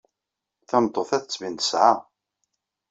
Tameṭṭut-a 0.69 1.17
tettbin 1.21 1.55
tesɛa. 1.55 1.91